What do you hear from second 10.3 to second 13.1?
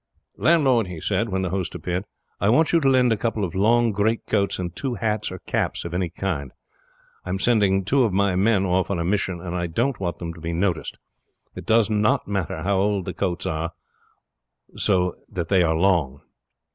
to be noticed. It does not matter how old